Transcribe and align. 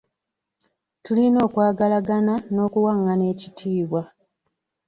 Tulina 1.03 1.39
okwagalaggana 1.47 2.33
n'okuwangana 2.53 3.23
ekitiibwa. 3.33 4.01